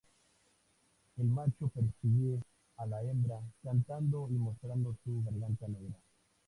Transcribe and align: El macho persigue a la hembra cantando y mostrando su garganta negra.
El 1.19 1.25
macho 1.27 1.67
persigue 1.67 2.39
a 2.77 2.87
la 2.87 3.03
hembra 3.03 3.39
cantando 3.61 4.29
y 4.31 4.33
mostrando 4.33 4.97
su 5.03 5.21
garganta 5.21 5.67
negra. 5.67 5.99